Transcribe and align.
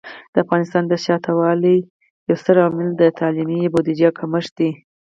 د 0.33 0.35
افغانستان 0.43 0.83
د 0.87 0.93
شاته 1.03 1.31
پاتې 1.31 1.39
والي 1.39 1.77
یو 2.27 2.35
ستر 2.41 2.55
عامل 2.63 2.89
د 2.95 3.03
تعلیمي 3.19 3.61
بودیجه 3.73 4.09
کمښت 4.17 4.51
دی. 4.59 4.69